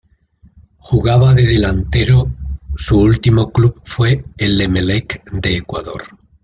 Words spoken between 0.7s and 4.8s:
Jugaba de delantero, su último club fue el